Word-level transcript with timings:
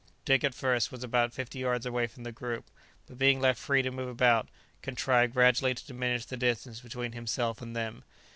Dick, 0.25 0.43
at 0.43 0.55
first, 0.55 0.91
was 0.91 1.03
about 1.03 1.31
fifty 1.31 1.59
yards 1.59 1.85
away 1.85 2.07
from 2.07 2.23
the 2.23 2.31
group, 2.31 2.71
but 3.05 3.19
being 3.19 3.39
left 3.39 3.59
free 3.59 3.83
to 3.83 3.91
move 3.91 4.07
about, 4.09 4.49
contrived 4.81 5.35
gradually 5.35 5.75
to 5.75 5.85
diminish 5.85 6.25
the 6.25 6.35
distance 6.37 6.79
between 6.79 7.11
himself 7.11 7.61
and 7.61 7.75
them. 7.75 8.03